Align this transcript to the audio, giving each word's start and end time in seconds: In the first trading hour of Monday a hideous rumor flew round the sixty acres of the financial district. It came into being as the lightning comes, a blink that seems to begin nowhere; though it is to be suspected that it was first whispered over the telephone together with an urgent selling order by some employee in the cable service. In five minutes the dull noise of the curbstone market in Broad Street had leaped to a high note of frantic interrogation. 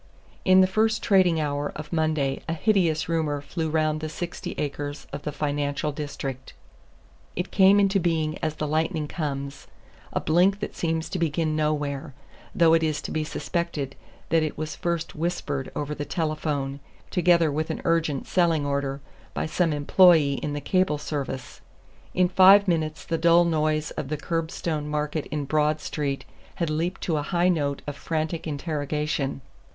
In 0.43 0.61
the 0.61 0.65
first 0.65 1.03
trading 1.03 1.39
hour 1.39 1.71
of 1.75 1.93
Monday 1.93 2.41
a 2.49 2.53
hideous 2.53 3.07
rumor 3.07 3.39
flew 3.39 3.69
round 3.69 3.99
the 3.99 4.09
sixty 4.09 4.53
acres 4.53 5.05
of 5.13 5.21
the 5.21 5.31
financial 5.31 5.91
district. 5.91 6.53
It 7.35 7.51
came 7.51 7.79
into 7.79 7.99
being 7.99 8.39
as 8.39 8.55
the 8.55 8.67
lightning 8.67 9.07
comes, 9.07 9.67
a 10.11 10.19
blink 10.19 10.59
that 10.59 10.75
seems 10.75 11.07
to 11.09 11.19
begin 11.19 11.55
nowhere; 11.55 12.15
though 12.55 12.73
it 12.73 12.81
is 12.81 12.99
to 13.03 13.11
be 13.11 13.23
suspected 13.23 13.95
that 14.29 14.41
it 14.41 14.57
was 14.57 14.75
first 14.75 15.13
whispered 15.13 15.71
over 15.75 15.93
the 15.93 16.03
telephone 16.03 16.79
together 17.11 17.51
with 17.51 17.69
an 17.69 17.79
urgent 17.85 18.25
selling 18.25 18.65
order 18.65 19.01
by 19.35 19.45
some 19.45 19.71
employee 19.71 20.39
in 20.41 20.53
the 20.53 20.61
cable 20.61 20.97
service. 20.97 21.61
In 22.15 22.27
five 22.27 22.67
minutes 22.67 23.05
the 23.05 23.19
dull 23.19 23.45
noise 23.45 23.91
of 23.91 24.07
the 24.07 24.17
curbstone 24.17 24.87
market 24.87 25.27
in 25.27 25.45
Broad 25.45 25.79
Street 25.79 26.25
had 26.55 26.71
leaped 26.71 27.01
to 27.01 27.17
a 27.17 27.21
high 27.21 27.49
note 27.49 27.83
of 27.85 27.95
frantic 27.95 28.47
interrogation. 28.47 29.41